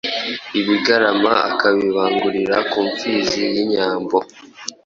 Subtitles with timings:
[0.59, 4.17] ibigarama akabibangurira ku mfizi y'inyambo